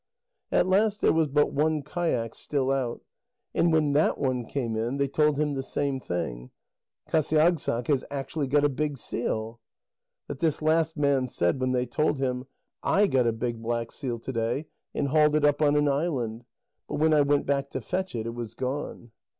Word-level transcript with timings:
At 0.51 0.65
last 0.65 0.99
there 1.01 1.13
was 1.13 1.27
but 1.27 1.53
one 1.53 1.83
kayak 1.83 2.33
still 2.33 2.71
out, 2.71 3.01
and 3.53 3.71
when 3.71 3.93
that 3.93 4.17
one 4.17 4.47
came 4.47 4.75
in, 4.75 4.97
they 4.97 5.07
told 5.07 5.39
him 5.39 5.53
the 5.53 5.61
same 5.61 5.99
thing: 5.99 6.49
"Qasiagssaq 7.07 7.85
has 7.85 8.03
actually 8.09 8.47
got 8.47 8.63
a 8.63 8.67
big 8.67 8.97
seal." 8.97 9.59
But 10.27 10.39
this 10.39 10.59
last 10.59 10.97
man 10.97 11.27
said 11.27 11.59
when 11.59 11.71
they 11.71 11.85
told 11.85 12.17
him: 12.17 12.45
"I 12.81 13.05
got 13.05 13.27
a 13.27 13.31
big 13.31 13.61
black 13.61 13.91
seal 13.91 14.17
to 14.17 14.33
day, 14.33 14.65
and 14.95 15.09
hauled 15.09 15.35
it 15.35 15.45
up 15.45 15.61
on 15.61 15.75
an 15.75 15.87
island. 15.87 16.45
But 16.89 16.95
when 16.95 17.13
I 17.13 17.21
went 17.21 17.45
back 17.45 17.69
to 17.69 17.79
fetch 17.79 18.15
it, 18.15 18.25
it 18.25 18.33
was 18.33 18.55
gone." 18.55 19.11